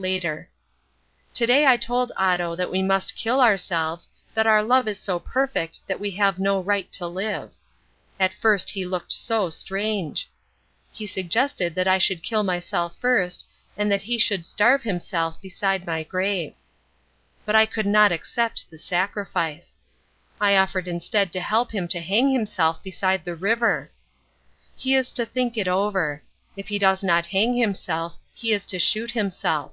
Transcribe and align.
Later. 0.00 0.48
To 1.34 1.44
day 1.44 1.66
I 1.66 1.76
told 1.76 2.12
Otto 2.16 2.54
that 2.54 2.70
we 2.70 2.82
must 2.82 3.16
kill 3.16 3.40
ourselves, 3.40 4.10
that 4.32 4.46
our 4.46 4.62
love 4.62 4.86
is 4.86 4.96
so 5.00 5.18
perfect 5.18 5.80
that 5.88 5.98
we 5.98 6.12
have 6.12 6.38
no 6.38 6.60
right 6.60 6.88
to 6.92 7.08
live. 7.08 7.54
At 8.20 8.32
first 8.32 8.70
he 8.70 8.86
looked 8.86 9.10
so 9.10 9.50
strange. 9.50 10.30
He 10.92 11.04
suggested 11.04 11.74
that 11.74 11.88
I 11.88 11.98
should 11.98 12.22
kill 12.22 12.44
myself 12.44 12.94
first 13.00 13.44
and 13.76 13.90
that 13.90 14.02
he 14.02 14.18
should 14.18 14.46
starve 14.46 14.84
himself 14.84 15.42
beside 15.42 15.84
my 15.84 16.04
grave. 16.04 16.54
But 17.44 17.56
I 17.56 17.66
could 17.66 17.84
not 17.84 18.12
accept 18.12 18.70
the 18.70 18.78
sacrifice. 18.78 19.80
I 20.40 20.56
offered 20.56 20.86
instead 20.86 21.32
to 21.32 21.40
help 21.40 21.72
him 21.72 21.88
to 21.88 22.00
hang 22.00 22.30
himself 22.30 22.80
beside 22.84 23.24
the 23.24 23.34
river. 23.34 23.90
He 24.76 24.94
is 24.94 25.10
to 25.10 25.26
think 25.26 25.56
it 25.58 25.66
over. 25.66 26.22
If 26.56 26.68
he 26.68 26.78
does 26.78 27.02
not 27.02 27.26
hang 27.26 27.56
himself, 27.56 28.16
he 28.32 28.52
is 28.52 28.64
to 28.66 28.78
shoot 28.78 29.10
himself. 29.10 29.72